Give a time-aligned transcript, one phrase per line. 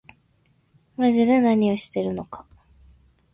[0.97, 2.47] まぢで何してるのか